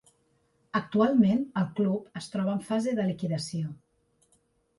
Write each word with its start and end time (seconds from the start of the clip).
Actualment 0.79 1.43
el 1.63 1.67
club 1.81 2.17
es 2.21 2.31
troba 2.37 2.55
en 2.59 2.65
fase 2.71 2.95
de 3.01 3.07
liquidació. 3.11 3.71